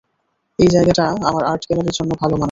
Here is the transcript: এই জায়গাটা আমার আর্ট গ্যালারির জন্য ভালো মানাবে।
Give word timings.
এই 0.59 0.69
জায়গাটা 0.69 1.03
আমার 1.23 1.43
আর্ট 1.43 1.63
গ্যালারির 1.67 1.95
জন্য 1.99 2.11
ভালো 2.13 2.33
মানাবে। 2.33 2.39